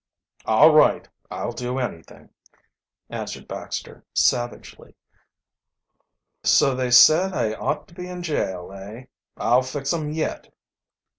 "All 0.45 0.73
right 0.73 1.07
I'll 1.29 1.51
do 1.51 1.77
anything," 1.77 2.31
answered 3.11 3.47
Baxter 3.47 4.03
savagely. 4.15 4.95
"So 6.43 6.73
they 6.73 6.89
said 6.89 7.33
I 7.33 7.53
ought 7.53 7.87
to 7.89 7.93
be 7.93 8.07
in 8.09 8.23
jail, 8.23 8.71
eh? 8.73 9.05
I'll 9.37 9.61
fix 9.61 9.93
'em 9.93 10.09
yet!" 10.11 10.51